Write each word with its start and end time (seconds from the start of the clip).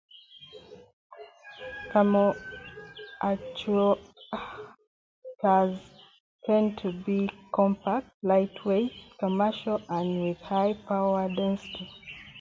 Thermal 1.93 2.35
actuators 3.21 3.95
tend 6.43 6.79
to 6.79 6.91
be 7.05 7.29
compact, 7.53 8.09
lightweight, 8.23 8.91
economical 9.13 9.79
and 9.89 10.23
with 10.29 10.39
high 10.39 10.73
power 10.87 11.27
density. 11.29 11.87